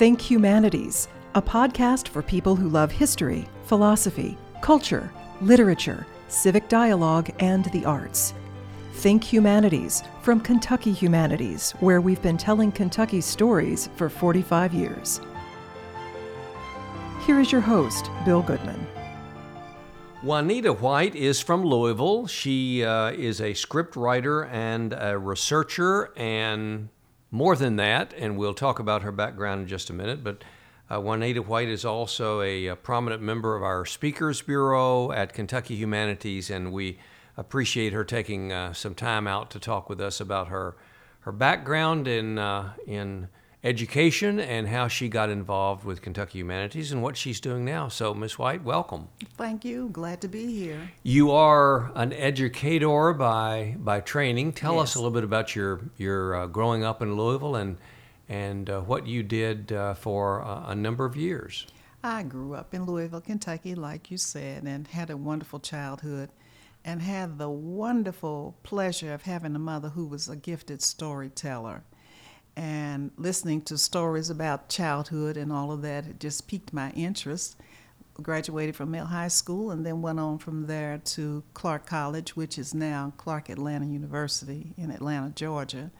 [0.00, 7.66] Think Humanities, a podcast for people who love history, philosophy, culture, literature, civic dialogue, and
[7.66, 8.32] the arts.
[8.94, 15.20] Think Humanities from Kentucky Humanities, where we've been telling Kentucky stories for 45 years.
[17.26, 18.86] Here is your host, Bill Goodman.
[20.22, 22.26] Juanita White is from Louisville.
[22.26, 26.88] She uh, is a script writer and a researcher, and
[27.30, 30.24] more than that, and we'll talk about her background in just a minute.
[30.24, 30.42] But
[30.90, 35.76] uh, Juanita White is also a, a, prominent member of our Speakers Bureau at Kentucky
[35.76, 36.98] Humanities, and we
[37.36, 40.76] appreciate her taking uh, some time out to talk with us about her
[41.20, 43.28] her background in uh, in
[43.62, 47.88] education and how she got involved with Kentucky Humanities and what she's doing now.
[47.88, 49.08] So, Miss White, welcome.
[49.36, 49.90] Thank you.
[49.92, 50.90] Glad to be here.
[51.02, 54.52] You are an educator by by training.
[54.52, 54.82] Tell yes.
[54.82, 57.76] us a little bit about your your uh, growing up in Louisville and
[58.28, 61.66] and uh, what you did uh, for a number of years.
[62.02, 66.30] I grew up in Louisville, Kentucky, like you said, and had a wonderful childhood
[66.82, 71.82] and had the wonderful pleasure of having a mother who was a gifted storyteller
[72.60, 77.56] and listening to stories about childhood and all of that it just piqued my interest
[78.22, 82.58] graduated from Male High School and then went on from there to Clark College, which
[82.58, 85.90] is now Clark Atlanta University in Atlanta, Georgia.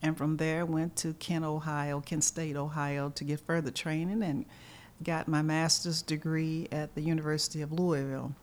[0.00, 4.46] And from there went to Kent, Ohio, Kent State, Ohio to get further training and
[5.02, 8.34] got my master's degree at the University of Louisville.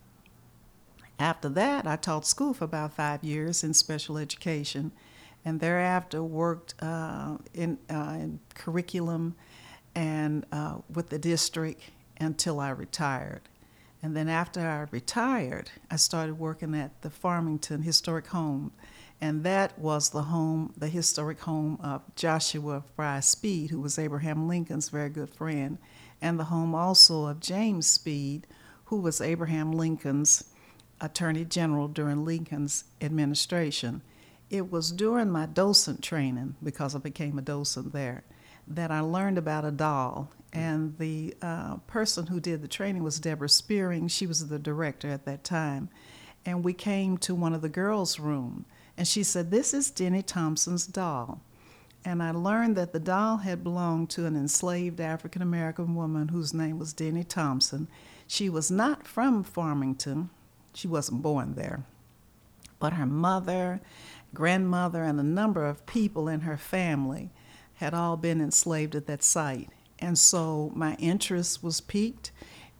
[1.18, 4.92] After that, I taught school for about five years in special education
[5.44, 9.34] and thereafter worked uh, in, uh, in, curriculum
[9.94, 11.82] and uh, with the district
[12.18, 13.42] until I retired.
[14.02, 18.72] And then after I retired, I started working at the Farmington Historic Home,
[19.20, 24.46] and that was the home, the historic home of Joshua Fry Speed, who was Abraham
[24.46, 25.78] Lincoln's very good friend,
[26.20, 28.46] and the home also of James Speed,
[28.86, 30.44] who was Abraham Lincoln's
[31.00, 34.02] Attorney General during Lincoln's administration.
[34.54, 38.22] It was during my docent training, because I became a docent there,
[38.68, 40.30] that I learned about a doll.
[40.52, 44.06] And the uh, person who did the training was Deborah Spearing.
[44.06, 45.88] She was the director at that time.
[46.46, 48.64] And we came to one of the girls' room,
[48.96, 51.40] and she said, This is Denny Thompson's doll.
[52.04, 56.54] And I learned that the doll had belonged to an enslaved African American woman whose
[56.54, 57.88] name was Denny Thompson.
[58.28, 60.30] She was not from Farmington,
[60.74, 61.82] she wasn't born there.
[62.78, 63.80] But her mother
[64.34, 67.30] grandmother and a number of people in her family
[67.74, 69.70] had all been enslaved at that site.
[69.98, 72.30] And so my interest was piqued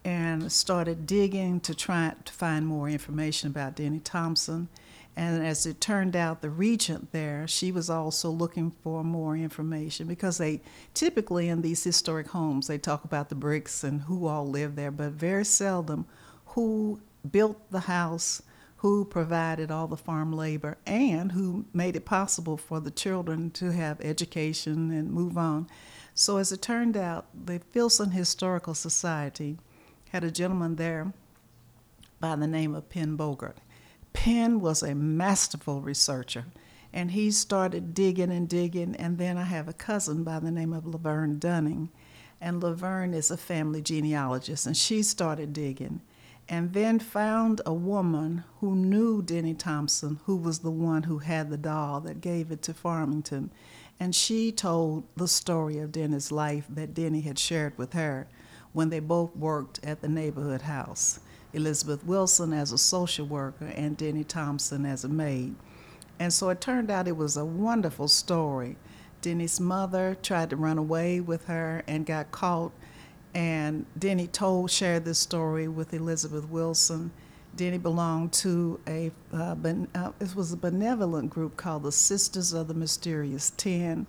[0.04, 4.68] and started digging to try to find more information about Denny Thompson.
[5.16, 10.06] And as it turned out, the regent there, she was also looking for more information
[10.06, 10.60] because they
[10.92, 14.90] typically in these historic homes, they talk about the bricks and who all lived there,
[14.90, 16.06] but very seldom
[16.46, 17.00] who
[17.30, 18.42] built the house,
[18.84, 23.72] who provided all the farm labor and who made it possible for the children to
[23.72, 25.66] have education and move on.
[26.12, 29.56] So, as it turned out, the Filson Historical Society
[30.10, 31.14] had a gentleman there
[32.20, 33.56] by the name of Pen Bogert.
[34.12, 36.44] Pen was a masterful researcher,
[36.92, 38.94] and he started digging and digging.
[38.96, 41.88] And then I have a cousin by the name of Laverne Dunning,
[42.38, 46.02] and Laverne is a family genealogist, and she started digging
[46.48, 51.50] and then found a woman who knew Denny Thompson, who was the one who had
[51.50, 53.50] the doll that gave it to Farmington.
[53.98, 58.26] And she told the story of Denny's life that Denny had shared with her
[58.72, 61.20] when they both worked at the neighborhood house.
[61.52, 65.54] Elizabeth Wilson as a social worker and Denny Thompson as a maid.
[66.18, 68.76] And so it turned out it was a wonderful story.
[69.22, 72.72] Denny's mother tried to run away with her and got caught
[73.34, 77.10] and Denny told, shared this story with Elizabeth Wilson.
[77.56, 82.52] Denny belonged to a, uh, ben, uh, it was a benevolent group called the Sisters
[82.52, 84.06] of the Mysterious Ten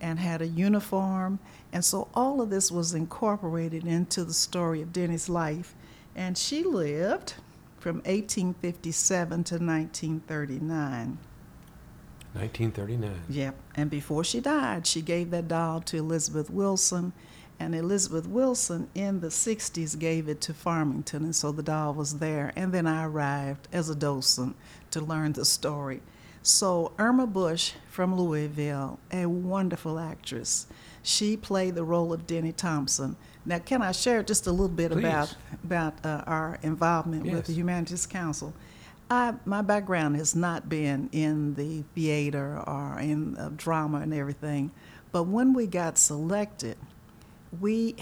[0.00, 1.38] and had a uniform.
[1.72, 5.74] And so all of this was incorporated into the story of Denny's life.
[6.14, 7.34] And she lived
[7.78, 11.18] from 1857 to 1939.
[12.32, 13.22] 1939.
[13.30, 13.54] Yep.
[13.74, 17.14] And before she died, she gave that doll to Elizabeth Wilson
[17.58, 22.18] and Elizabeth Wilson in the 60s gave it to Farmington, and so the doll was
[22.18, 22.52] there.
[22.56, 24.56] And then I arrived as a docent
[24.90, 26.02] to learn the story.
[26.42, 30.66] So, Irma Bush from Louisville, a wonderful actress,
[31.02, 33.16] she played the role of Denny Thompson.
[33.44, 34.98] Now, can I share just a little bit Please.
[34.98, 37.34] about, about uh, our involvement yes.
[37.34, 38.54] with the Humanities Council?
[39.10, 44.72] I, my background has not been in the theater or in uh, drama and everything,
[45.12, 46.76] but when we got selected,
[47.60, 47.96] we,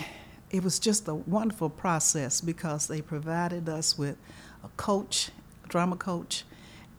[0.50, 4.16] it was just a wonderful process because they provided us with
[4.62, 5.30] a coach,
[5.64, 6.44] a drama coach,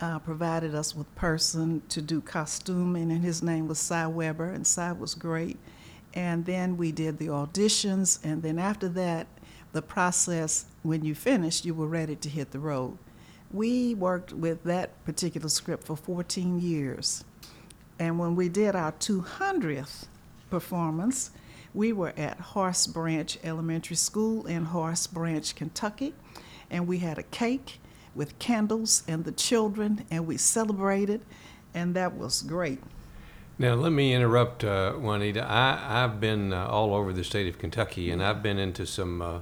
[0.02, 4.68] uh, provided us with person to do costuming, and his name was Cy Weber, and
[4.68, 5.58] Cy was great.
[6.14, 9.28] And then we did the auditions, and then after that,
[9.74, 12.98] the process, when you finished, you were ready to hit the road.
[13.52, 17.24] We worked with that particular script for 14 years.
[18.00, 20.06] And when we did our 200th
[20.50, 21.32] performance,
[21.76, 26.14] we were at Horse Branch Elementary School in Horse Branch, Kentucky,
[26.72, 27.80] and we had a cake
[28.16, 31.22] with candles and the children, and we celebrated,
[31.74, 32.80] and that was great.
[33.60, 35.44] Now, let me interrupt, uh, Juanita.
[35.46, 39.22] I, I've been uh, all over the state of Kentucky, and I've been into some
[39.22, 39.40] uh,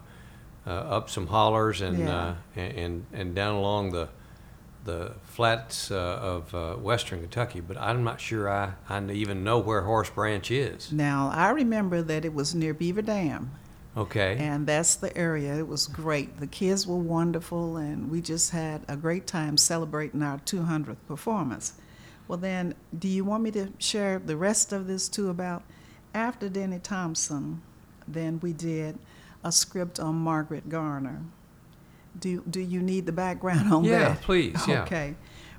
[0.65, 2.15] uh, up some hollers and, Yeah.
[2.15, 4.09] uh, and and and down along the
[4.85, 7.59] the flats uh, of uh, western Kentucky.
[7.61, 10.91] But I'm not sure I, I even know where Horse Branch is.
[10.91, 13.51] Now, I remember that it was near Beaver Dam,
[13.95, 14.37] Okay.
[14.39, 15.55] and that's the area.
[15.57, 16.39] It was great.
[16.39, 21.73] The kids were wonderful, and we just had a great time celebrating our 200th performance.
[22.27, 25.63] Well, then, do you want me to share the rest of this too about
[26.13, 27.61] after Denny Thompson?
[28.07, 28.97] Then we did
[29.43, 31.21] a script on Margaret Garner.
[32.19, 34.09] Do, do you need the background on Yeah, that?
[34.09, 34.83] Yeah, please, yeah.
[34.83, 35.15] Okay.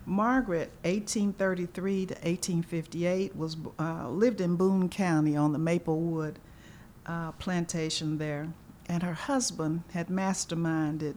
[0.06, 6.38] Margaret, 1833 to 1858, was uh, lived in Boone County on the Maplewood
[7.06, 8.52] uh, plantation there,
[8.86, 11.16] and her husband had masterminded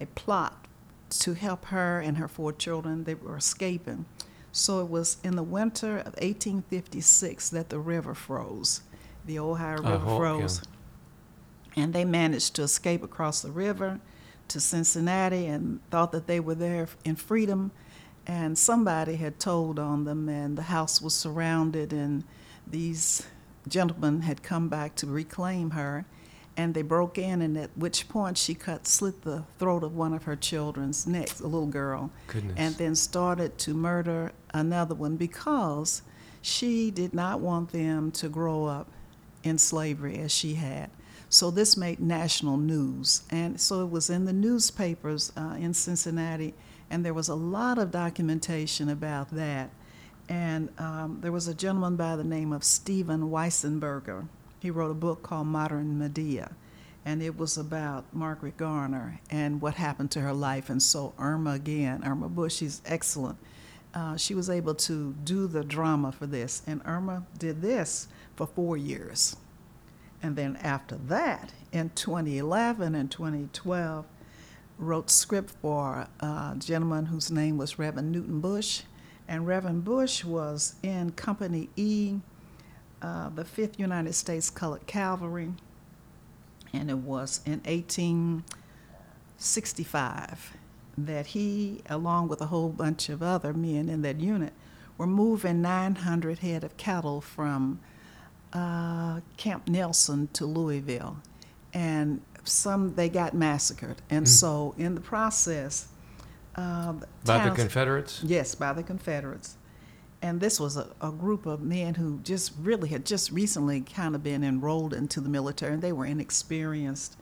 [0.00, 0.66] a plot
[1.10, 3.04] to help her and her four children.
[3.04, 4.06] They were escaping.
[4.50, 8.82] So it was in the winter of 1856 that the river froze.
[9.26, 10.16] The Ohio River yeah.
[10.16, 10.62] froze.
[11.76, 14.00] And they managed to escape across the river
[14.48, 17.70] to Cincinnati and thought that they were there in freedom.
[18.26, 22.24] And somebody had told on them, and the house was surrounded, and
[22.66, 23.26] these
[23.68, 26.06] gentlemen had come back to reclaim her.
[26.56, 30.14] And they broke in, and at which point she cut, slit the throat of one
[30.14, 32.54] of her children's necks, a little girl Goodness.
[32.56, 36.02] and then started to murder another one because
[36.40, 38.88] she did not want them to grow up
[39.42, 40.90] in slavery as she had.
[41.34, 46.54] So this made national news, and so it was in the newspapers uh, in Cincinnati,
[46.88, 49.70] and there was a lot of documentation about that.
[50.28, 54.28] And um, there was a gentleman by the name of Steven Weisenburger.
[54.60, 56.52] He wrote a book called Modern Medea,
[57.04, 60.70] and it was about Margaret Garner and what happened to her life.
[60.70, 63.38] And so Irma again, Irma Bush, she's excellent.
[63.92, 68.46] Uh, she was able to do the drama for this, and Irma did this for
[68.46, 69.34] four years.
[70.24, 74.06] And then after that, in 2011 and 2012,
[74.78, 78.84] wrote script for a gentleman whose name was Reverend Newton Bush.
[79.28, 82.20] And Reverend Bush was in Company E,
[83.02, 85.52] uh, the 5th United States Colored Cavalry,
[86.72, 90.56] and it was in 1865
[90.96, 94.54] that he, along with a whole bunch of other men in that unit,
[94.96, 97.78] were moving 900 head of cattle from
[98.54, 101.18] uh, Camp Nelson to Louisville,
[101.72, 105.88] and some they got massacred, and so in the process,
[106.56, 108.22] uh, By the Confederates?
[108.22, 109.56] Yes, by the Confederates.
[110.22, 114.14] And this was a, a group of men who just really had just recently kind
[114.14, 117.16] of been enrolled into the military, and they were inexperienced.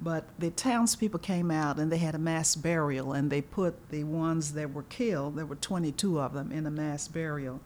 [0.00, 4.04] But the townspeople came out and they had a mass burial, and they put the
[4.04, 7.60] ones that were killed, there were 22 of them, in a mass burial.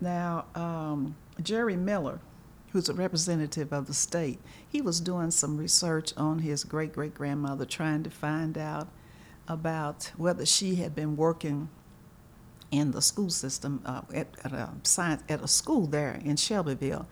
[0.00, 2.20] Now, um, Jerry Miller,
[2.74, 7.14] who's a representative of the state, he was doing some research on his great great
[7.14, 8.88] grandmother, trying to find out
[9.46, 11.68] about whether she had been working
[12.72, 17.06] in the school system uh, at, at a science at a school there in Shelbyville,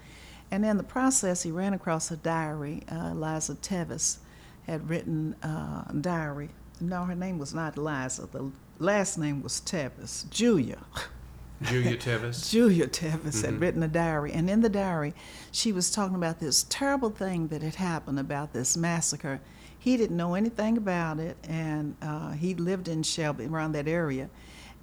[0.50, 2.83] and in the process, he ran across a diary.
[2.90, 4.19] Uh, Eliza Tevis
[4.66, 6.49] had written uh, a diary.
[6.81, 8.26] No, her name was not Eliza.
[8.26, 8.50] The
[8.81, 10.78] last name was Tevis, Julia.
[11.64, 12.50] Julia Tevis?
[12.50, 15.14] Julia Tevis had written a diary, and in the diary,
[15.50, 19.40] she was talking about this terrible thing that had happened about this massacre.
[19.78, 24.31] He didn't know anything about it, and uh, he lived in Shelby, around that area.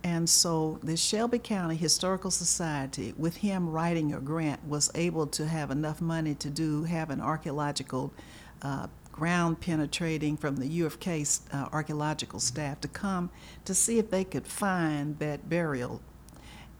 [0.03, 5.47] And so the Shelby County Historical Society, with him writing a grant, was able to
[5.47, 8.13] have enough money to do have an archaeological
[8.61, 13.29] uh, ground penetrating from the U of K uh, archaeological staff to come
[13.65, 16.01] to see if they could find that burial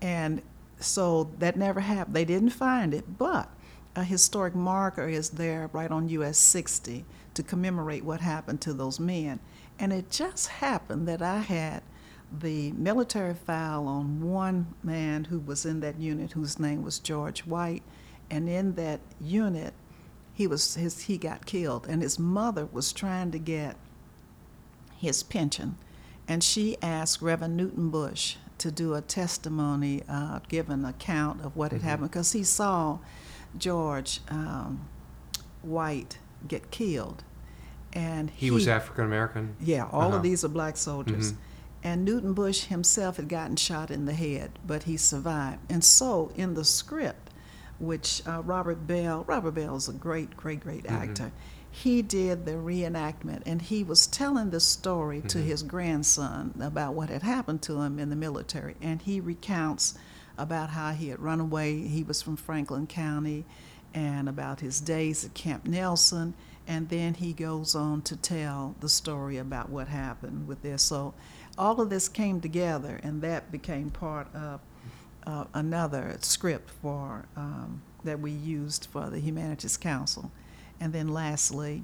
[0.01, 0.41] and
[0.79, 2.15] so that never happened.
[2.15, 3.50] They didn't find it, but
[3.96, 9.00] a historic marker is there right on US 60 to commemorate what happened to those
[9.00, 9.39] men.
[9.77, 11.84] And it just happened that I had
[12.32, 17.41] the military file on one man who was in that unit whose name was George
[17.41, 17.84] White.
[18.29, 19.74] And in that unit,
[20.39, 23.75] he was his he got killed, and his mother was trying to get
[24.98, 25.75] his pension,
[26.29, 31.56] and she asked Reverend Newton Bush to do a testimony, uh, give an account of
[31.56, 31.89] what had Mm-hmm.
[31.89, 33.00] happened, because he saw
[33.58, 34.88] George um,
[35.62, 37.24] White get killed,
[37.94, 39.56] and He was African American.
[39.60, 40.18] yeah, all Uh-huh.
[40.18, 41.34] of these are black soldiers.
[41.34, 41.38] Mhm.
[41.82, 45.60] And Newton Bush himself had gotten shot in the head, but he survived.
[45.70, 47.30] And so, in the script,
[47.80, 51.24] which uh, Robert Bell, Robert Bell is a great, great, great Mm-hmm.
[51.72, 55.48] He did the reenactment, and he was telling the story to Mm-hmm.
[55.48, 58.76] his grandson about what had happened to him in the military.
[58.82, 59.98] And he recounts
[60.38, 61.82] about how he had run away.
[61.88, 63.46] He was from Franklin County,
[63.94, 66.34] and about his days at Camp Nelson.
[66.68, 70.84] And then he goes on to tell the story about what happened with this.
[70.84, 71.14] So
[71.58, 74.60] all of this came together, and that became part of
[75.26, 80.32] uh, another script for um, that we used for the Humanities Council.
[80.80, 81.84] And then lastly,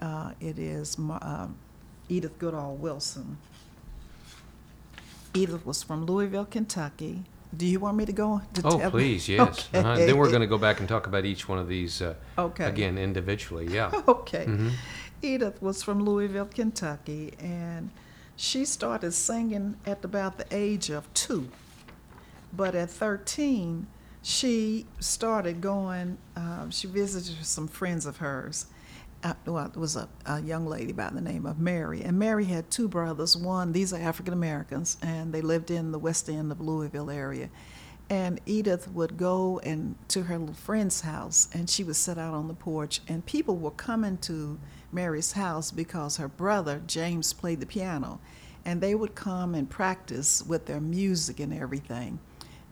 [0.00, 1.46] uh, it is uh,
[2.08, 3.38] Edith Goodall Wilson.
[5.34, 7.24] Edith was from Louisville, Kentucky.
[7.56, 8.42] Do you want me to go?
[8.54, 9.68] To Oh, please, yes.
[9.72, 9.96] Uh-huh.
[9.96, 12.64] Then we're going to go back and talk about each one of these uh, Okay.
[12.64, 13.66] again individually.
[13.68, 13.90] Yeah.
[14.08, 14.46] Okay.
[14.46, 14.72] Mhm.
[15.22, 17.90] Edith was from Louisville, Kentucky, and
[18.36, 21.48] she started singing at about the age of two.
[22.52, 23.86] But at 13,
[24.22, 28.66] she started going, uh, she visited some friends of hers.
[29.24, 32.02] Uh, well, it was a, a young lady by the name of Mary.
[32.02, 33.36] And Mary had two brothers.
[33.36, 37.48] One, these are African Americans, and they lived in the west end of Louisville area.
[38.10, 42.34] And Edith would go and to her little friend's house, and she would sit out
[42.34, 44.58] on the porch, and people were coming to
[44.92, 48.20] Mary's house because her brother James played the piano,
[48.64, 52.18] and they would come and practice with their music and everything.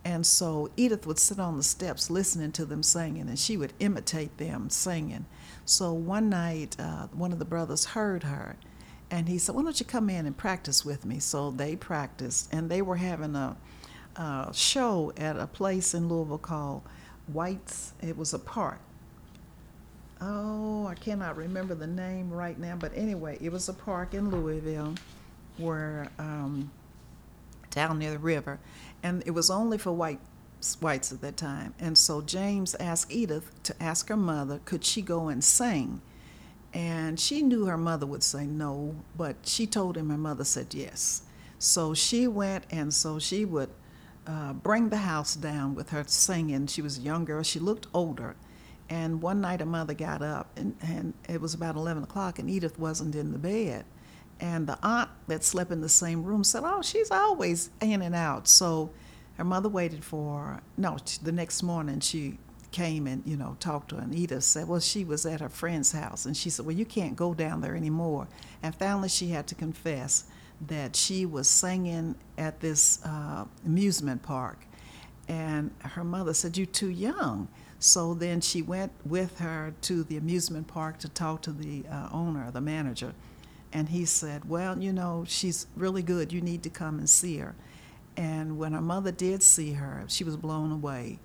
[0.05, 3.75] And so Edith would sit on the steps listening to them singing, and she would
[3.81, 5.27] imitate them singing.
[5.67, 8.57] So one night, uh, one of the brothers heard her,
[9.11, 12.49] and he said, "Why don't you come in and practice with me?" So they practiced,
[12.53, 13.57] and they were having a,
[14.17, 16.83] a show at a place in Louisville called
[17.27, 17.93] White's.
[18.01, 18.81] It was a park.
[20.23, 24.31] Oh, I cannot remember the name right now, but anyway, it was a park in
[24.31, 24.95] Louisville,
[25.57, 26.71] where um,
[27.71, 28.59] down near the river,
[29.03, 30.21] and it was only for white
[30.81, 31.75] whites at that time.
[31.79, 36.03] And so James asked Edith to ask her mother, could she go and sing?
[36.73, 40.75] And she knew her mother would say no, but she told him her mother said
[40.75, 41.23] yes.
[41.59, 43.71] So she went, and so she would
[44.27, 46.67] uh, bring the house down with her singing.
[46.67, 48.37] She was a young girl, she looked older.
[48.89, 52.51] And one night her mother got up, and, and it was about 11 o'clock, and
[52.51, 53.85] Edith wasn't in the bed.
[54.41, 58.15] And the aunt that slept in the same room said, Oh, she's always in and
[58.15, 58.49] out.
[58.49, 58.91] So
[59.37, 60.63] her mother waited for her.
[60.77, 62.39] No, the next morning she
[62.73, 64.03] came and, you know, talked to her.
[64.03, 66.25] And Edith said, Well, she was at her friend's house.
[66.25, 68.29] And she said, Well, you can't go down there anymore.
[68.63, 70.25] And finally she had to confess
[70.67, 74.67] that she was singing at this uh, amusement park.
[75.29, 77.49] And her mother said, You're too young.
[77.79, 82.09] So then she went with her to the amusement park to talk to the uh,
[82.13, 83.15] owner, the manager.
[83.73, 86.33] And he said, Well, you know, she's really good.
[86.33, 87.55] You need to come and see her.
[88.17, 91.21] And when her mother did see her, she was blown away.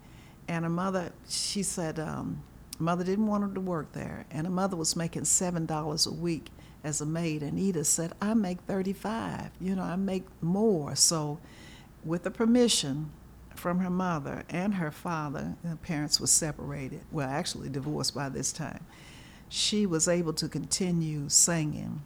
[0.48, 2.44] And her mother, she said, um,
[2.80, 4.25] mother didn't want her to work there.
[4.32, 6.50] And her mother was making $7 a week
[6.84, 7.42] as a maid.
[7.42, 10.96] And Edith said, I make 35 You know, I make more.
[10.96, 11.40] So,
[12.04, 13.12] with the permission
[13.56, 18.52] from her mother and her father, the parents were separated, well, actually divorced by this
[18.52, 18.86] time,
[19.50, 22.04] she was able to continue singing.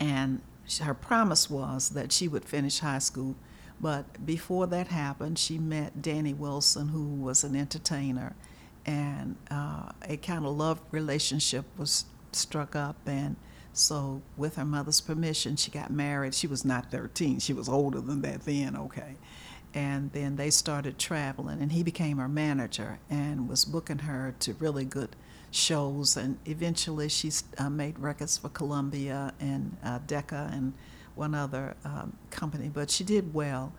[0.00, 0.40] And
[0.82, 3.36] her promise was that she would finish high school.
[3.80, 8.34] But before that happened, she met Danny Wilson, who was an entertainer,
[8.84, 12.96] and uh, a kind of love relationship was struck up.
[13.06, 13.36] And
[13.72, 16.34] so, with her mother's permission, she got married.
[16.34, 19.14] She was not 13, she was older than that then, okay.
[19.74, 24.54] And then they started traveling, and he became her manager and was booking her to
[24.54, 25.14] really good
[25.50, 26.16] shows.
[26.16, 30.74] And eventually, she uh, made records for Columbia and uh, Decca and
[31.14, 33.72] one other um, company, but she did well.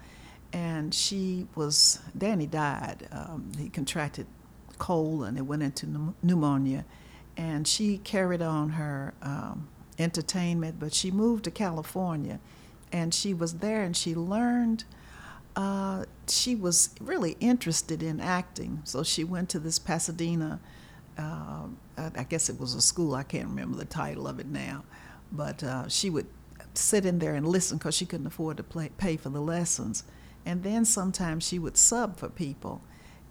[0.52, 3.08] And she was, Danny died.
[3.12, 4.28] Um, he contracted
[4.78, 6.86] cold and it went into pneumonia.
[7.38, 12.40] And she carried on her um, entertainment, but she moved to California
[12.92, 14.84] and she was there and she learned.
[15.56, 20.60] Uh, she was really interested in acting, so she went to this Pasadena.
[21.20, 23.16] I guess it was a school.
[23.16, 24.84] I can't remember the title of it now,
[25.32, 26.28] but uh, she would
[26.74, 30.04] sit in there and listen because she couldn't afford to play, pay for the lessons.
[30.46, 32.82] And then sometimes she would sub for people.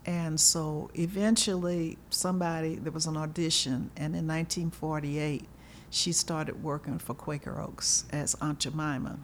[0.04, 5.44] And so eventually, somebody, there was an audition, and in 1948,
[5.90, 9.18] she started working for Quaker Oats as Aunt Jemima.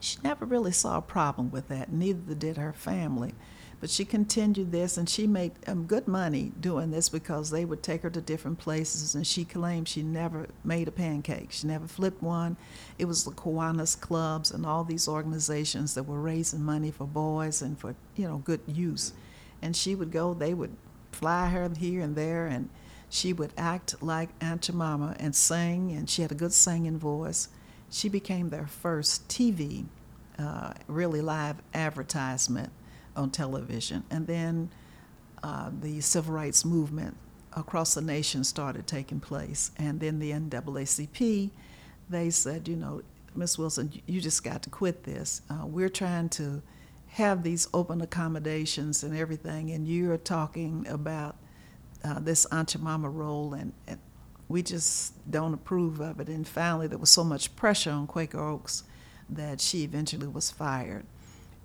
[0.00, 3.34] She never really saw a problem with that, neither did her family.
[3.80, 7.82] But she continued this, and she made um, good money doing this because they would
[7.82, 11.50] take her to different places, and she claimed she never made a pancake.
[11.50, 12.58] She never flipped one.
[12.98, 17.62] It was the Kiwanis clubs and all these organizations that were raising money for boys
[17.62, 19.14] and for you know good use.
[19.62, 20.34] And she would go.
[20.34, 20.76] They would
[21.10, 22.68] fly her here and there, and
[23.08, 27.48] she would act like Aunt Jemima and sing, and she had a good singing voice.
[27.88, 29.86] She became their first TV,
[30.38, 32.72] uh, really live advertisement
[33.16, 34.04] on television.
[34.10, 34.70] And then
[35.42, 37.16] uh, the civil rights movement
[37.54, 39.70] across the nation started taking place.
[39.76, 41.50] And then the NAACP,
[42.08, 43.02] they said, you know,
[43.34, 45.42] Miss Wilson, you just got to quit this.
[45.48, 46.62] Uh, we're trying to
[47.08, 51.36] have these open accommodations and everything, and you're talking about
[52.04, 53.98] uh, this Aunt Jemima role, and, and
[54.48, 56.28] we just don't approve of it.
[56.28, 58.84] And finally, there was so much pressure on Quaker Oats
[59.28, 61.04] that she eventually was fired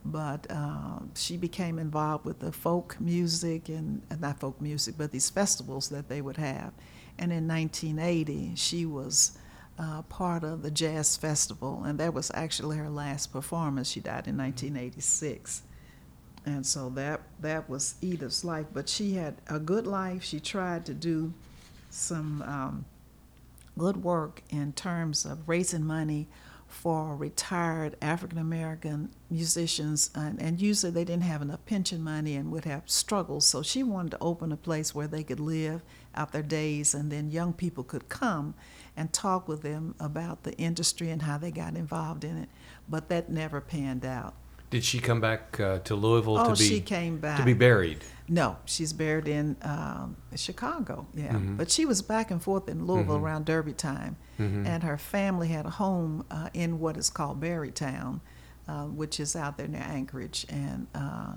[0.06, 5.12] but uh, she became involved with the folk music and uh, not folk music, but
[5.12, 6.72] these festivals that they would have.
[7.18, 9.38] And in 1980, she was
[9.80, 13.90] uh, part of the Jazz Festival, and that was actually her last performance.
[13.90, 15.64] She died in 1986.
[16.46, 20.24] And so that that was Edith's life, but she had a good life.
[20.24, 21.34] She tried to do
[21.90, 22.86] some um,
[23.78, 26.28] good work in terms of raising money
[26.76, 32.52] for retired African American musicians, and, and, usually they didn't have enough pension money and
[32.52, 33.46] would have struggles.
[33.46, 35.82] So she wanted to open a place where they could live
[36.14, 38.56] out their days, and then young people could come
[38.96, 42.50] and talk with them about the industry and how they got involved in it.
[42.90, 44.36] But that never panned out.
[44.70, 47.38] Did she come back uh, to Louisville oh, to be she came back.
[47.38, 48.04] to be buried?
[48.28, 51.06] No, she's buried in um, Chicago.
[51.14, 51.58] Yeah, mm-hmm.
[51.58, 53.26] but she was back and forth in Louisville mm-hmm.
[53.26, 54.66] around Derby time, mm-hmm.
[54.66, 58.22] and her family had a home uh, in what is called Berrytown,
[58.68, 61.34] uh, which is out there near Anchorage, and uh,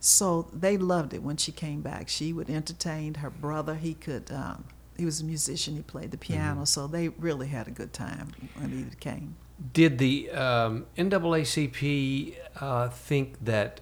[0.00, 2.08] so they loved it when she came back.
[2.08, 3.74] She would entertain her brother.
[3.74, 4.30] He could.
[4.32, 4.64] Um,
[4.96, 5.76] he was a musician.
[5.76, 6.64] He played the piano, mm-hmm.
[6.64, 9.36] so they really had a good time when he came.
[9.72, 13.80] Did the um, NAACP uh, think that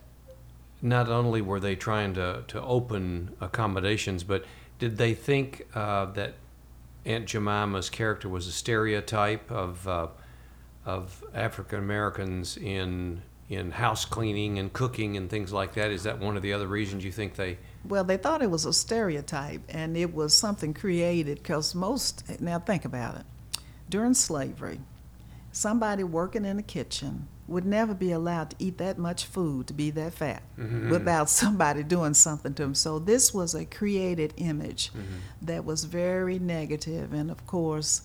[0.83, 4.45] not only were they trying to, to open accommodations, but
[4.79, 6.35] did they think uh, that
[7.05, 10.09] Aunt Jemima's character was a stereotype of uh,
[10.85, 15.91] of African Americans in in house cleaning and cooking and things like that?
[15.91, 17.59] Is that one of the other reasons you think they?
[17.85, 22.41] Well, they thought it was a stereotype, and it was something created because most.
[22.41, 23.27] Now think about it.
[23.89, 24.81] During slavery,
[25.53, 29.75] somebody working in the kitchen would never be allowed to eat that much food to
[29.75, 30.89] be that fat mm-hmm.
[30.89, 32.75] without somebody doing something to them.
[32.75, 35.19] So this was a created image mm-hmm.
[35.43, 38.03] that was very negative, and of course,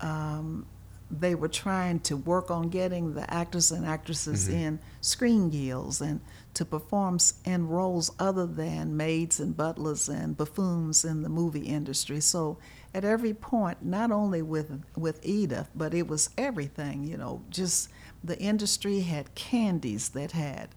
[0.00, 0.66] um,
[1.10, 4.56] they were trying to work on getting the actors and actresses mm-hmm.
[4.56, 6.20] in screen guilds and
[6.54, 12.18] to perform in roles other than maids and butlers and buffoons in the movie industry.
[12.20, 12.58] So
[12.96, 17.04] at every point, not only with with Edith, but it was everything.
[17.04, 17.90] You know, just
[18.24, 20.70] the industry had candies that had.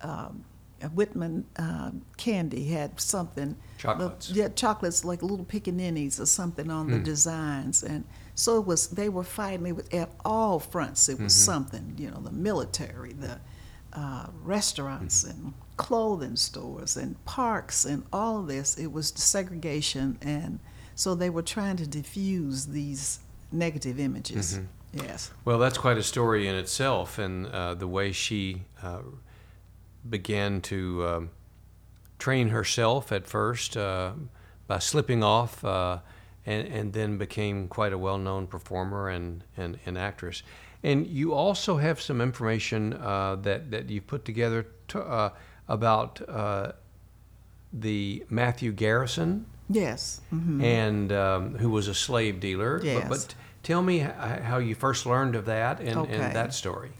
[0.00, 0.44] Um,
[0.94, 3.54] Whitman uh, candy had something.
[3.76, 4.30] Chocolates.
[4.30, 7.02] yeah, chocolates like little pickaninnies or something on the hmm.
[7.02, 8.04] designs, and
[8.34, 8.88] so it was.
[8.88, 11.08] They were fighting it with, at all fronts.
[11.08, 11.52] It was mm-hmm.
[11.52, 11.94] something.
[11.98, 13.38] You know, the military, the
[13.92, 15.46] uh, restaurants, mm-hmm.
[15.48, 18.78] and clothing stores, and parks, and all of this.
[18.78, 20.58] It was segregation and
[21.00, 24.58] so they were trying to diffuse these negative images.
[24.58, 25.06] Mm-hmm.
[25.06, 25.30] Yes.
[25.46, 28.98] Well, that's quite a story in itself, and uh, the way she uh,
[30.08, 31.30] began to um,
[32.18, 34.12] train herself at first uh,
[34.66, 36.00] by slipping off, uh,
[36.44, 40.42] and, and then became quite a well known performer and, and, and actress.
[40.82, 45.30] And you also have some information uh, that, that you've put together to, uh,
[45.66, 46.20] about
[47.72, 50.20] the Matthew Garrison Yes.
[50.34, 50.60] Mm-hmm.
[50.62, 52.80] And um, who was a slave dealer.
[52.82, 53.02] Yes.
[53.02, 56.14] But, but tell me how you first learned of that and, okay.
[56.14, 56.90] and that story.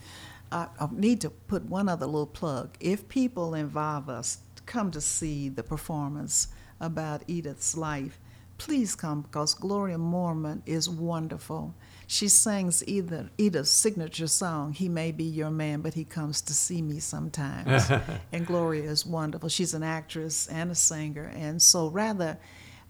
[0.51, 2.75] I, I, need to put one other little plug.
[2.79, 6.47] If people involve us come to see the performance
[6.79, 8.19] about Edith's life,
[8.57, 11.73] please come because Gloria Mormon is wonderful.
[12.07, 16.53] She sings either Edith's signature song, He May Be Your Man, but He Comes to
[16.53, 17.89] See Me Sometimes.
[18.31, 19.49] and Gloria is wonderful.
[19.49, 21.31] She's an actress and a singer.
[21.35, 22.37] And so rather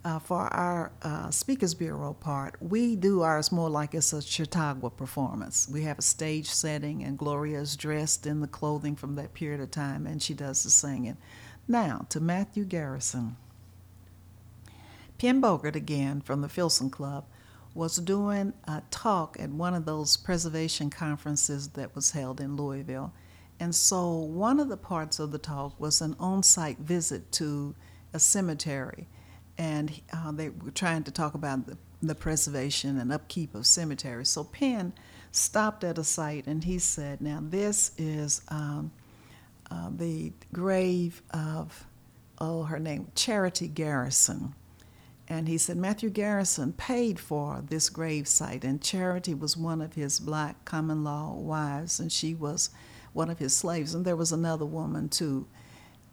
[0.03, 4.89] uh, for our uh, Speakers Bureau part, we do ours more like it's a Chautauqua
[4.89, 5.69] performance.
[5.71, 9.61] We have a stage setting, and Gloria is dressed in the clothing from that period
[9.61, 11.17] of time, and she does the singing.
[11.67, 13.37] Now, to Matthew Garrison.
[15.19, 17.25] Pen Bogert, again from the Filson Club,
[17.75, 23.13] was doing a talk at one of those preservation conferences that was held in Louisville.
[23.59, 27.75] And so, one of the parts of the talk was an on site visit to
[28.11, 29.07] a cemetery.
[29.61, 34.29] And uh, they were trying to talk about the, the preservation and upkeep of cemeteries.
[34.29, 34.91] So, Pen
[35.31, 38.91] stopped at a site and he said, Now, this is um,
[39.69, 41.85] uh, the grave of,
[42.39, 44.55] oh, her name, Charity Garrison.
[45.27, 49.93] And he said Matthew Garrison paid for this grave site, and Charity was one of
[49.93, 52.71] his black common law wives, and she was
[53.13, 55.45] one of his slaves, and there was another woman too.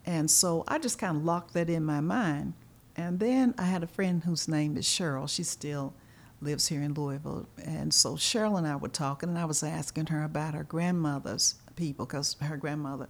[0.04, 2.52] And so I just kind of locked that in my mind.
[2.98, 5.30] And then I had a friend whose name is Cheryl.
[5.30, 5.94] She still
[6.40, 7.46] lives here in Louisville.
[7.64, 11.54] And so Cheryl and I were talking, and I was asking her about her grandmother's
[11.76, 13.08] people, because her grandmother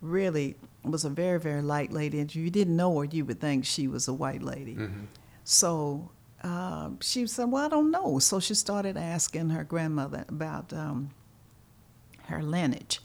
[0.00, 2.20] really was a very, very light lady.
[2.20, 4.76] And if you didn't know her, you would think she was a white lady.
[4.76, 5.04] Mm-hmm.
[5.44, 6.10] So
[6.42, 8.18] uh, she said, Well, I don't know.
[8.20, 11.10] So she started asking her grandmother about um,
[12.24, 13.00] her lineage.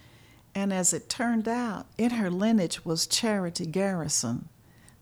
[0.56, 4.48] And as it turned out, in her lineage was Charity Garrison,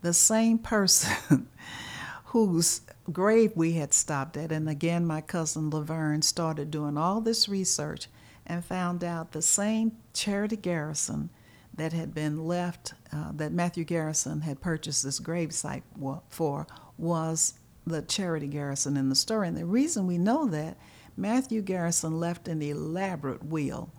[0.02, 1.48] the same person
[2.26, 4.52] whose grave we had stopped at.
[4.52, 8.08] And again, my cousin Laverne started doing all this research
[8.46, 11.30] and found out the same Charity Garrison
[11.74, 15.84] that had been left, uh, that Matthew Garrison had purchased this grave site
[16.30, 17.54] for, was
[17.86, 19.48] the Charity Garrison in the story.
[19.48, 20.78] And the reason we know that,
[21.18, 23.90] Matthew Garrison left an elaborate will.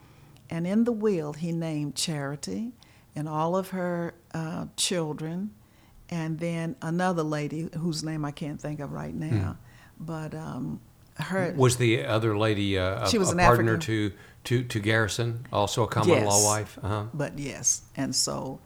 [0.50, 2.72] And in the will, he named Charity
[3.14, 5.50] and all of her uh, children,
[6.12, 9.56] and then another lady whose name I can't think of right now.
[9.98, 10.04] Hmm.
[10.04, 10.80] But um,
[11.16, 14.12] her was the other lady uh, she was a, partner African, to,
[14.44, 16.78] to to Garrison, also a common yes, law wife.
[16.82, 17.04] Uh-huh.
[17.14, 18.60] But yes, and so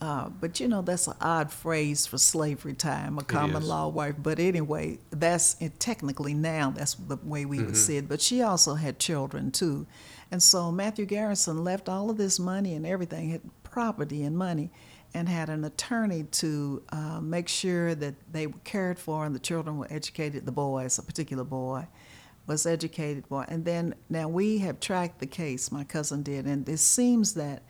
[0.00, 4.16] uh, but you know that's an odd phrase for slavery time, a common law wife.
[4.18, 7.66] But anyway, that's it, technically now that's the way we mm-hmm.
[7.66, 8.08] would see it.
[8.08, 9.86] But she also had children too,
[10.30, 14.70] and so Matthew Garrison left all of this money and everything, had property and money,
[15.14, 19.40] and had an attorney to uh, make sure that they were cared for and the
[19.40, 20.46] children were educated.
[20.46, 21.86] The boys, a particular boy,
[22.46, 25.70] was educated boy, and then now we have tracked the case.
[25.70, 27.62] My cousin did, and it seems that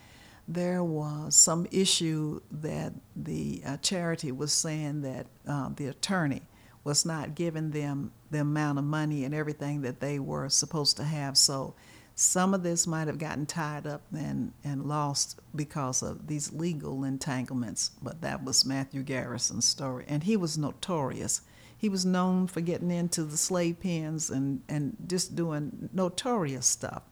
[0.49, 6.43] there was some issue that the uh, charity was saying that uh, the attorney
[6.83, 11.05] was not giving them the amount of money and everything that they were supposed to
[11.05, 11.37] have.
[11.37, 11.75] So
[12.21, 17.03] some of this might have gotten tied up and, and lost because of these legal
[17.03, 17.93] entanglements.
[18.03, 20.05] But that was Matthew Garrison's story.
[20.07, 21.41] And he was notorious.
[21.79, 27.05] He was known for getting into the slave pens and, and just doing notorious stuff,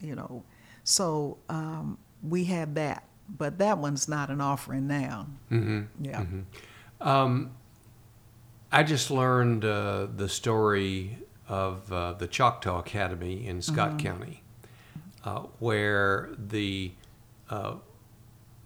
[0.00, 0.42] you know.
[0.82, 5.28] So um, we have that, but that one's not an offering now.
[5.52, 5.82] Mm-hmm.
[6.04, 6.22] Yeah.
[6.22, 7.08] Mm-hmm.
[7.08, 7.52] Um,
[8.72, 11.18] I just learned uh, the story
[11.48, 13.98] of uh, the Choctaw Academy in Scott mm-hmm.
[13.98, 14.42] County,
[15.28, 16.92] uh, where the
[17.50, 17.74] uh,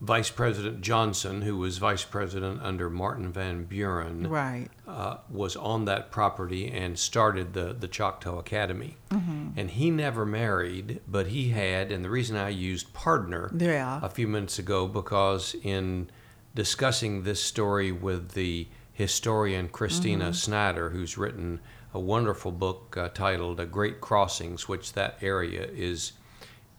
[0.00, 4.68] Vice President Johnson, who was vice president under Martin Van Buren, right.
[4.86, 8.96] uh, was on that property and started the, the Choctaw Academy.
[9.10, 9.50] Mm-hmm.
[9.56, 14.00] And he never married, but he had, and the reason I used partner yeah.
[14.02, 16.10] a few minutes ago, because in
[16.54, 20.34] discussing this story with the historian Christina mm-hmm.
[20.34, 21.60] Snyder, who's written
[21.94, 26.12] a wonderful book uh, titled "A Great Crossings, which that area is,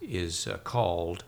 [0.04, 1.24] is uh, called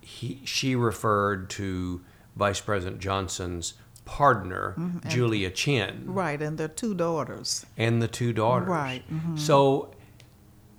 [0.00, 2.02] he, she referred to
[2.36, 3.74] Vice President Johnson's
[4.04, 5.08] partner, mm-hmm.
[5.08, 6.04] Julia Chinn.
[6.06, 7.64] Right, and their two daughters.
[7.76, 8.68] And the two daughters.
[8.68, 9.02] Right.
[9.10, 9.36] Mm-hmm.
[9.36, 9.94] So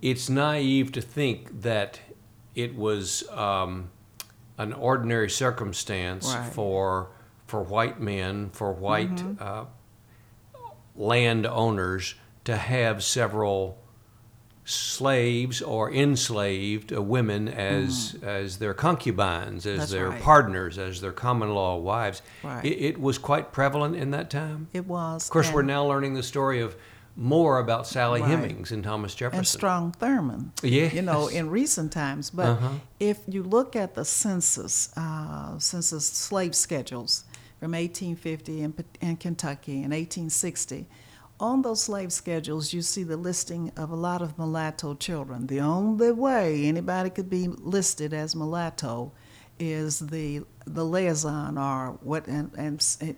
[0.00, 2.00] it's naive to think that
[2.54, 3.90] it was um,
[4.58, 6.52] an ordinary circumstance right.
[6.52, 7.10] for
[7.46, 9.40] for white men, for white mm-hmm.
[9.40, 9.66] uh,
[10.96, 13.78] landowners to have several
[14.66, 18.24] slaves or enslaved uh, women as mm.
[18.24, 20.20] as their concubines, as That's their right.
[20.20, 22.20] partners, as their common law wives.
[22.42, 22.64] Right.
[22.64, 24.66] It, it, was quite prevalent in that time.
[24.72, 25.24] It was.
[25.24, 26.76] Of course, we're now learning the story of
[27.14, 28.30] more about Sally right.
[28.30, 30.50] Hemings and Thomas Jefferson and Strom Thurmond.
[30.62, 32.30] Yeah, you know, in recent times.
[32.30, 32.70] But uh-huh.
[32.98, 37.24] if you look at the census, uh, census slave schedules
[37.60, 40.86] from 1850 in, in Kentucky and 1860
[41.38, 45.46] on those slave schedules, you see the listing of a lot of mulatto children.
[45.46, 49.12] The only way anybody could be listed as mulatto
[49.58, 53.16] is the the liaison or what, and and it,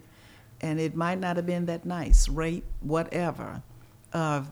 [0.60, 3.62] and it might not have been that nice rape, whatever,
[4.12, 4.50] of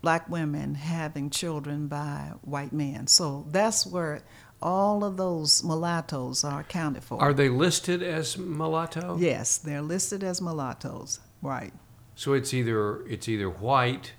[0.00, 3.06] black women having children by white men.
[3.06, 4.22] So that's where
[4.62, 7.20] all of those mulattoes are accounted for.
[7.20, 9.16] Are they listed as mulatto?
[9.18, 11.20] Yes, they're listed as mulattoes.
[11.42, 11.72] Right.
[12.18, 14.12] So it's either it's either white,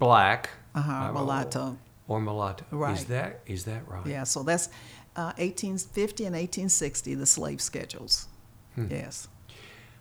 [0.00, 1.78] black, Uh-huh, uh, mulatto.
[2.08, 2.64] or mulatto.
[2.72, 2.98] Right.
[2.98, 4.04] Is that is that right?
[4.04, 4.66] Yeah, so that's
[5.14, 8.26] uh, 1850 and 1860, the slave schedules.
[8.74, 8.86] Hmm.
[8.90, 9.28] Yes.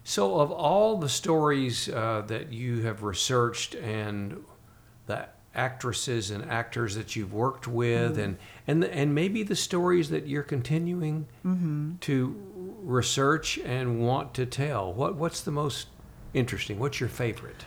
[0.04, 4.44] So, of all the stories uh, that you have researched and
[5.06, 10.26] the actresses and actors that you've worked with, and and and maybe the stories that
[10.26, 11.28] you're continuing
[12.02, 12.36] to
[12.82, 15.88] research and want to tell, what what's the most
[16.34, 16.80] interesting?
[16.80, 17.66] What's your favorite?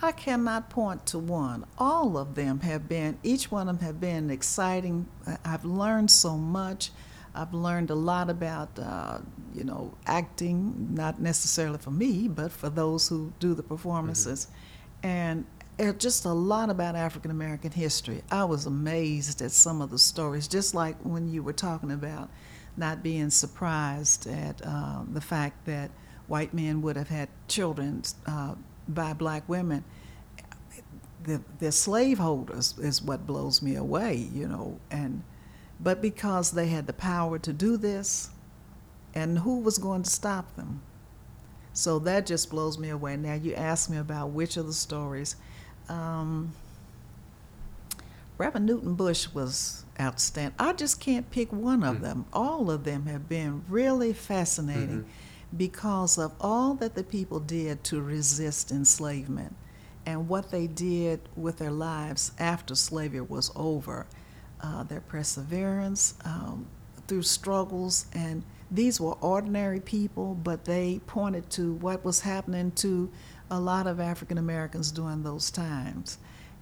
[0.00, 1.64] I cannot point to one.
[1.76, 5.08] All of them have been, each one of them have been exciting.
[5.44, 6.92] I've learned so much.
[7.34, 9.18] I've learned a lot about, uh,
[9.54, 14.48] you know, acting, not necessarily for me, but for those who do the performances.
[15.02, 15.44] And
[15.80, 18.22] uh, just a lot about African American history.
[18.30, 22.30] I was amazed at some of the stories, just like when you were talking about
[22.76, 25.90] not being surprised at uh, the fact that
[26.28, 28.54] white men would have had children uh,
[28.86, 29.84] by black women.
[31.24, 35.24] The, the slaveholders is what blows me away, you know, and
[35.80, 38.30] but because they had the power to do this,
[39.14, 40.82] and who was going to stop them?
[41.72, 43.16] So that just blows me away.
[43.16, 45.36] Now you ask me about which of the stories.
[45.88, 46.52] Um,
[48.36, 50.54] Reverend Newton Bush was outstanding.
[50.58, 52.26] I just can't pick one of them.
[52.32, 55.04] All of them have been really fascinating
[55.56, 59.54] because of all that the people did to resist enslavement
[60.06, 64.06] and what they did with their lives after slavery was over.
[64.60, 66.66] Uh, their perseverance um,
[67.06, 73.10] through struggles, and these were ordinary people, but they pointed to what was happening to
[73.50, 76.18] a lot of African Americans during those times.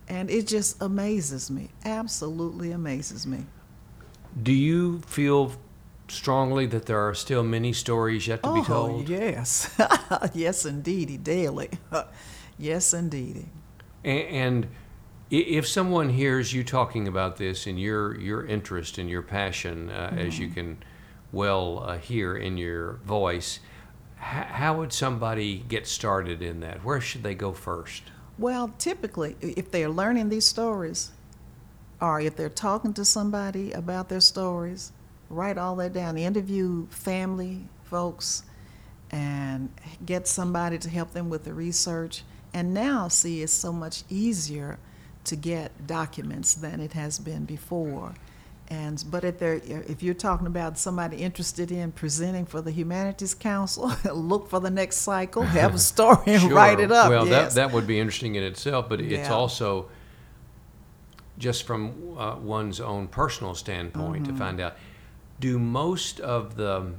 [0.09, 3.47] And it just amazes me, absolutely amazes me.
[4.43, 5.53] Do you feel
[6.09, 9.09] strongly that there are still many stories yet to be oh, told?
[9.09, 9.75] yes.
[10.35, 11.71] yes, indeedy, daily.
[12.59, 13.49] yes, indeedy.
[14.05, 14.69] A- And
[15.31, 20.15] if someone hears you talking about this and your your interest and your passion, uh,
[20.17, 20.79] as you can
[21.33, 23.59] well uh, hear in your voice,
[24.19, 26.85] h- how would somebody get started in that?
[26.85, 28.05] Where should they go first?
[28.39, 31.11] Well, typically, if they're learning these stories,
[32.01, 34.93] or if they're talking to somebody about their stories,
[35.31, 36.17] write all that down.
[36.19, 38.43] Interview family, folks,
[39.11, 39.69] and
[40.05, 42.23] get somebody to help them with the research.
[42.55, 44.79] And now, see, it's so much easier
[45.25, 48.15] to get documents than it has been before.
[48.69, 53.33] And but if they're if you're talking about somebody interested in presenting for the Humanities
[53.35, 57.11] Council, look for the next cycle, have a story, and write it up.
[57.11, 57.55] Well, yes.
[57.55, 59.33] that that would be interesting in itself, but it's Yeah.
[59.33, 59.89] also
[61.39, 64.33] just from uh, one's own personal standpoint Mm-hmm.
[64.33, 64.77] to find out.
[65.41, 66.93] Do most of the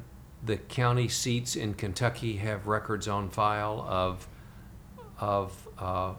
[0.46, 4.28] the county seats in Kentucky have records on file of
[5.20, 6.14] of uh,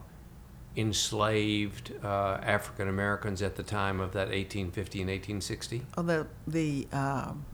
[0.76, 5.82] enslaved uh, African Americans at the time of that 1850 and 1860?
[5.96, 7.44] Oh, the the um,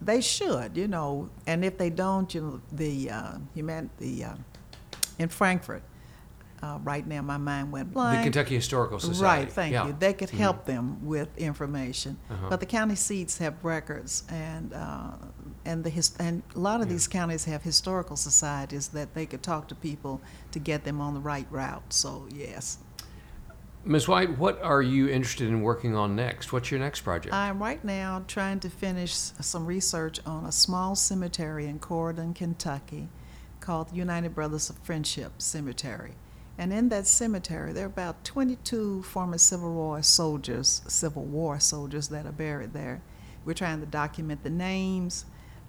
[0.00, 4.34] they should, you know, and if they don't, you know, the uh, human the uh,
[5.18, 5.82] in Frankfort.
[6.64, 8.20] Uh, right now, my mind went blank.
[8.20, 9.44] The Kentucky Historical Society.
[9.44, 9.86] Right, thank yeah.
[9.86, 9.96] you.
[9.98, 12.46] They could help them with information, Uh-huh.
[12.48, 15.12] but the county seats have records, and uh,
[15.66, 19.42] and the his, and a lot of these counties have historical societies that they could
[19.42, 20.22] talk to people
[20.52, 21.92] to get them on the right route.
[21.92, 22.78] So yes,
[23.84, 24.08] Ms.
[24.08, 26.50] White, what are you interested in working on next?
[26.50, 27.34] What's your next project?
[27.34, 33.08] I'm right now trying to finish some research on a small cemetery in Corydon, Kentucky,
[33.60, 36.14] called the United Brothers of Friendship Cemetery.
[36.56, 42.08] And in that cemetery, there are about 22 former Civil War soldiers, Civil War soldiers
[42.08, 43.02] that are buried there.
[43.44, 45.24] We're trying to document the names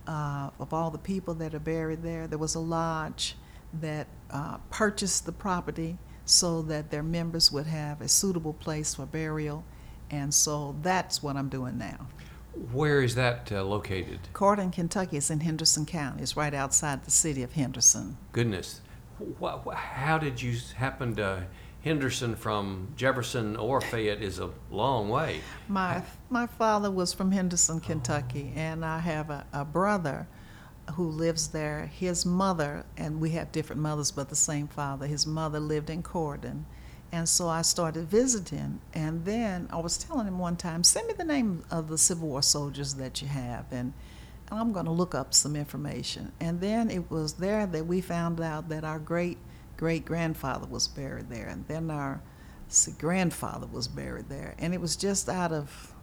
[0.07, 2.27] uh, of all the people that are buried there.
[2.27, 3.35] There was a lodge
[3.81, 9.05] that uh, purchased the property so that their members would have a suitable place for
[9.05, 9.63] burial.
[10.11, 12.07] And so that's what I'm doing now.
[12.71, 14.19] Where is that uh, located?
[14.33, 16.21] Corydon, Kentucky is in Henderson County.
[16.23, 18.17] It's right outside the city of Henderson.
[18.31, 18.81] Goodness.
[19.41, 21.47] Wh- wh- how did you happen to
[21.85, 25.41] Henderson from Jefferson or Fayette is a long way.
[25.67, 26.01] My
[26.31, 30.27] my father was from Henderson, Kentucky, and I have a, a brother
[30.93, 31.85] who lives there.
[31.85, 35.05] His mother, and we have different mothers, but the same father.
[35.05, 36.65] His mother lived in Corydon,
[37.11, 38.81] and so I started visiting.
[38.95, 42.29] And then I was telling him one time, send me the name of the Civil
[42.29, 43.93] War soldiers that you have, and
[44.51, 46.31] I'm going to look up some information.
[46.39, 49.37] And then it was there that we found out that our great
[49.77, 52.21] great grandfather was buried there, and then our
[52.97, 54.55] grandfather was buried there.
[54.57, 55.93] And it was just out of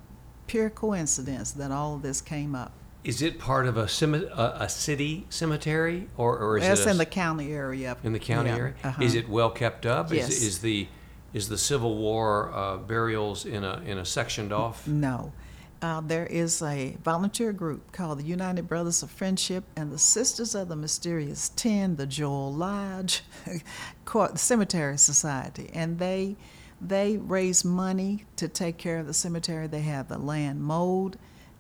[0.46, 2.72] pure coincidence that all of this came up.
[3.05, 6.87] Is it part of a, cem- a, a city cemetery, or, or is It's it
[6.87, 7.96] a in the county area.
[8.05, 8.74] in the county Yeah, area?
[8.85, 9.02] uh-huh.
[9.02, 10.12] Is it well kept up?
[10.12, 10.28] Yes.
[10.31, 10.87] Is, is the
[11.33, 14.87] is the Civil War uh, burials in a in a sectioned off?
[14.87, 15.33] No.
[15.82, 20.54] Uh, there is a volunteer group called the United Brothers of Friendship and the Sisters
[20.54, 23.22] of the Mysterious Ten, the Joel Lodge
[24.36, 26.36] Cemetery Society, and they
[26.80, 29.66] they raise money to take care of the cemetery.
[29.66, 31.16] They have the land mowed,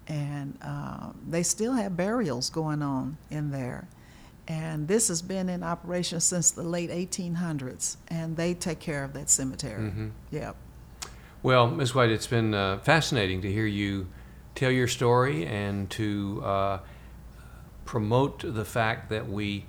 [0.06, 3.88] and uh, they still have burials going on in there.
[4.48, 9.12] And this has been in operation since the late 1800s, and they take care of
[9.14, 9.82] that cemetery.
[9.82, 10.08] Mm-hmm.
[10.32, 10.56] Yep.
[11.44, 11.92] Well, Ms.
[11.92, 14.06] White, it's been uh, fascinating to hear you
[14.54, 16.78] tell your story and to uh,
[17.84, 19.66] promote the fact that we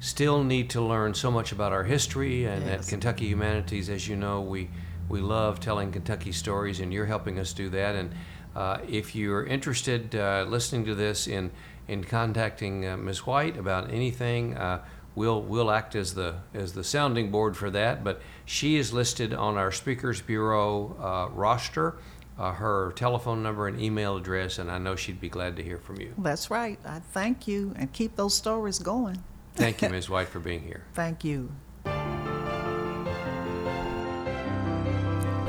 [0.00, 4.16] still need to learn so much about our history and at Kentucky Humanities, as you
[4.16, 4.70] know, we
[5.10, 7.94] we love telling Kentucky stories, and you're helping us do that.
[7.94, 8.14] And
[8.56, 11.50] uh, if you're interested, uh, listening to this in
[11.88, 13.26] in contacting uh, Ms.
[13.26, 14.82] White about anything, uh,
[15.14, 18.04] we'll we'll act as the as the sounding board for that.
[18.04, 21.96] But she is listed on our Speakers Bureau uh, roster.
[22.38, 25.76] Uh, her telephone number and email address, and I know she'd be glad to hear
[25.76, 26.14] from you.
[26.16, 26.78] That's right.
[26.84, 29.22] I thank you and keep those stories going.
[29.54, 30.08] Thank you, Ms.
[30.08, 30.84] White, for being here.
[30.94, 31.52] Thank you.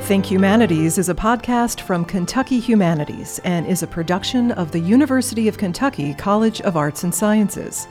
[0.04, 5.48] Think Humanities is a podcast from Kentucky Humanities and is a production of the University
[5.48, 7.88] of Kentucky College of Arts and Sciences.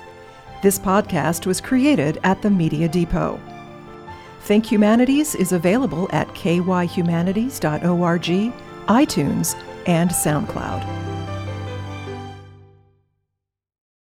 [0.63, 3.37] This podcast was created at the Media Depot.
[4.43, 8.53] Think Humanities is available at kyhumanities.org,
[8.87, 11.12] iTunes, and SoundCloud.